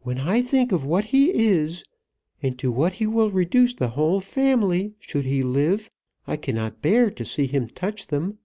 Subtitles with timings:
[0.00, 1.84] "When I think of what he is,
[2.42, 5.88] and to what he will reduce the whole family should he live,
[6.26, 8.38] I cannot bear to see him touch them.